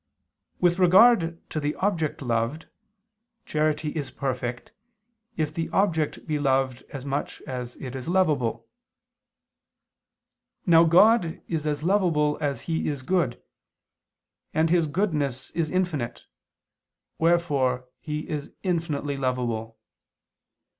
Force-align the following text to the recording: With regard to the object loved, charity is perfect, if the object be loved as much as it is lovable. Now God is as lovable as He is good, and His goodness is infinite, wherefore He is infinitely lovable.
With 0.59 0.79
regard 0.79 1.47
to 1.51 1.59
the 1.59 1.75
object 1.75 2.23
loved, 2.23 2.65
charity 3.45 3.89
is 3.89 4.09
perfect, 4.09 4.71
if 5.37 5.53
the 5.53 5.69
object 5.69 6.25
be 6.25 6.39
loved 6.39 6.81
as 6.89 7.05
much 7.05 7.39
as 7.43 7.75
it 7.75 7.95
is 7.95 8.09
lovable. 8.09 8.67
Now 10.65 10.85
God 10.85 11.43
is 11.47 11.67
as 11.67 11.83
lovable 11.83 12.39
as 12.41 12.61
He 12.61 12.87
is 12.89 13.03
good, 13.03 13.43
and 14.55 14.71
His 14.71 14.87
goodness 14.87 15.51
is 15.51 15.69
infinite, 15.69 16.23
wherefore 17.19 17.87
He 17.99 18.27
is 18.27 18.51
infinitely 18.63 19.17
lovable. 19.17 19.77